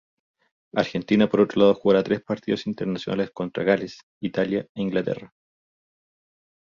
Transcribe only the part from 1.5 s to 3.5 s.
lado jugará tres partidos internacionales